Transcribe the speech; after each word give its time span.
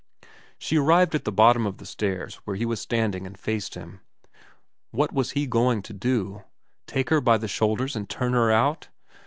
She 0.57 0.77
arrived 0.77 1.13
at 1.13 1.25
the 1.25 1.31
bottom 1.31 1.67
of 1.67 1.77
the 1.77 1.85
stairs 1.85 2.37
where 2.43 2.55
he 2.55 2.65
was 2.65 2.81
standing 2.81 3.27
and 3.27 3.37
faced 3.37 3.75
him. 3.75 3.99
What 4.89 5.13
was 5.13 5.31
he 5.37 5.45
going 5.45 5.83
to 5.83 5.93
do? 5.93 6.43
Take 6.87 7.11
her 7.11 7.21
by 7.21 7.37
the 7.37 7.47
shoulders 7.47 7.95
and 7.95 8.09
turn 8.09 8.33
her 8.33 8.49
out 8.49 8.87